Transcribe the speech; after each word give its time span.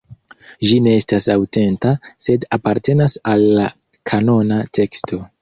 Ĝi 0.69 0.77
ne 0.85 0.93
estas 1.01 1.27
aŭtenta, 1.33 1.91
sed 2.29 2.47
apartenas 2.59 3.19
al 3.35 3.47
la 3.61 3.69
kanona 4.13 4.61
teksto. 4.81 5.23